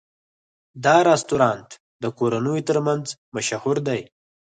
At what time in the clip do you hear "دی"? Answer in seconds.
3.87-4.01